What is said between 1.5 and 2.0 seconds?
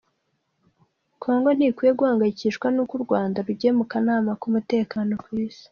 ntikwiye